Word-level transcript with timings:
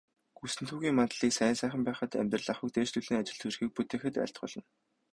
Гүсэнтүгийн 0.39 0.97
мандлыг 0.97 1.31
сайн 1.35 1.55
сайхан 1.59 1.81
байхад, 1.87 2.11
амьдрал 2.21 2.49
ахуйг 2.51 2.71
дээшлүүлэн, 2.73 3.19
ажил 3.21 3.39
төрлийг 3.41 3.71
бүтээхэд 3.75 4.15
айлтгуулна. 4.23 4.61